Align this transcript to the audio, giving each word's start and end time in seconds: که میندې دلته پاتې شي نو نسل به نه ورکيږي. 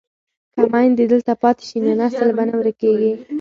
که 0.53 0.61
میندې 0.73 1.05
دلته 1.11 1.33
پاتې 1.41 1.63
شي 1.69 1.77
نو 1.85 1.91
نسل 2.01 2.29
به 2.37 2.43
نه 2.49 2.53
ورکيږي. 2.59 3.13